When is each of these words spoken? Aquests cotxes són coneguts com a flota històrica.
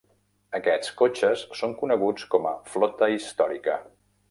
Aquests 0.59 0.93
cotxes 1.01 1.43
són 1.59 1.77
coneguts 1.83 2.27
com 2.33 2.49
a 2.55 2.57
flota 2.73 3.13
històrica. 3.19 3.79